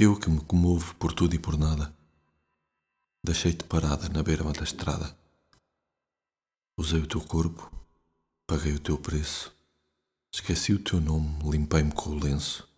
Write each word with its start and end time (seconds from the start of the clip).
Eu 0.00 0.16
que 0.16 0.30
me 0.30 0.40
comovo 0.44 0.94
por 0.94 1.12
tudo 1.12 1.34
e 1.34 1.40
por 1.40 1.58
nada, 1.58 1.92
deixei-te 3.26 3.64
parada 3.64 4.08
na 4.08 4.22
beira 4.22 4.44
da 4.44 4.62
estrada. 4.62 5.18
Usei 6.78 7.00
o 7.00 7.06
teu 7.08 7.20
corpo, 7.20 7.68
paguei 8.46 8.74
o 8.74 8.78
teu 8.78 8.96
preço, 8.96 9.52
esqueci 10.32 10.72
o 10.72 10.78
teu 10.78 11.00
nome, 11.00 11.50
limpei-me 11.50 11.90
com 11.90 12.10
o 12.10 12.14
lenço. 12.14 12.68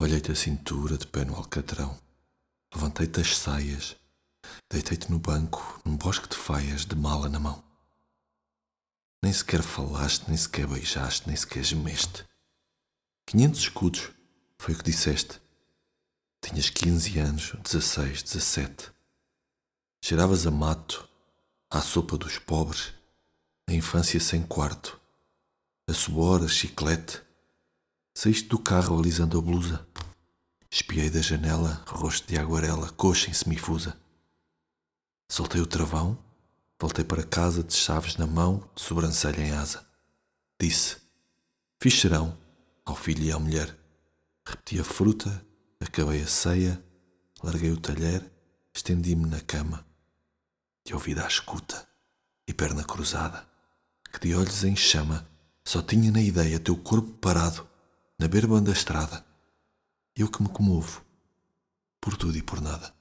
Olhei-te 0.00 0.32
a 0.32 0.34
cintura 0.34 0.96
de 0.96 1.06
pé 1.06 1.26
no 1.26 1.36
alcatrão, 1.36 2.00
levantei-te 2.74 3.20
as 3.20 3.36
saias, 3.36 3.94
deitei-te 4.72 5.10
no 5.10 5.18
banco, 5.18 5.78
num 5.84 5.98
bosque 5.98 6.26
de 6.26 6.38
faias, 6.38 6.86
de 6.86 6.96
mala 6.96 7.28
na 7.28 7.38
mão. 7.38 7.62
Nem 9.22 9.30
sequer 9.30 9.62
falaste, 9.62 10.26
nem 10.26 10.38
sequer 10.38 10.66
beijaste, 10.66 11.26
nem 11.26 11.36
sequer 11.36 11.62
gemeste. 11.62 12.24
Quinhentos 13.26 13.60
escudos, 13.60 14.10
foi 14.58 14.72
o 14.72 14.78
que 14.78 14.84
disseste. 14.84 15.38
Tinhas 16.48 16.70
quinze 16.70 17.18
anos, 17.18 17.52
dezesseis, 17.62 18.22
dezessete. 18.22 18.90
Cheiravas 20.02 20.46
a 20.46 20.50
mato, 20.50 21.06
à 21.70 21.82
sopa 21.82 22.16
dos 22.16 22.38
pobres, 22.38 22.94
a 23.68 23.74
infância 23.74 24.18
sem 24.18 24.42
quarto, 24.42 24.98
a 25.86 25.92
suor, 25.92 26.42
a 26.42 26.48
chiclete. 26.48 27.20
Saíste 28.16 28.48
do 28.48 28.58
carro 28.58 28.98
alisando 28.98 29.38
a 29.38 29.42
blusa. 29.42 29.86
Espiei 30.70 31.10
da 31.10 31.20
janela, 31.20 31.84
rosto 31.86 32.26
de 32.26 32.38
aguarela, 32.38 32.88
coxa 32.92 33.28
em 33.28 33.34
semifusa. 33.34 33.94
Soltei 35.30 35.60
o 35.60 35.66
travão, 35.66 36.16
voltei 36.80 37.04
para 37.04 37.24
casa 37.24 37.62
de 37.62 37.74
chaves 37.74 38.16
na 38.16 38.26
mão, 38.26 38.66
de 38.74 38.80
sobrancelha 38.80 39.42
em 39.42 39.50
asa. 39.50 39.86
Disse: 40.58 40.96
Fiz 41.78 42.00
serão 42.00 42.38
ao 42.86 42.96
filho 42.96 43.22
e 43.22 43.30
à 43.30 43.38
mulher. 43.38 43.76
Repeti 44.46 44.80
a 44.80 44.84
fruta, 44.84 45.46
acabei 45.80 46.22
a 46.22 46.26
ceia, 46.26 46.82
larguei 47.42 47.70
o 47.70 47.80
talher, 47.80 48.30
estendi-me 48.74 49.26
na 49.26 49.40
cama. 49.40 49.86
De 50.84 50.94
ouvido 50.94 51.22
à 51.22 51.26
escuta 51.26 51.86
e 52.46 52.54
perna 52.54 52.84
cruzada, 52.84 53.46
que 54.12 54.20
de 54.20 54.34
olhos 54.34 54.64
em 54.64 54.74
chama 54.74 55.28
só 55.64 55.82
tinha 55.82 56.10
na 56.10 56.20
ideia 56.20 56.58
teu 56.58 56.76
corpo 56.76 57.12
parado 57.18 57.68
na 58.18 58.26
berba 58.26 58.60
da 58.60 58.72
estrada. 58.72 59.24
Eu 60.16 60.28
que 60.28 60.42
me 60.42 60.48
comovo 60.48 61.04
por 62.00 62.16
tudo 62.16 62.36
e 62.36 62.42
por 62.42 62.60
nada. 62.60 62.97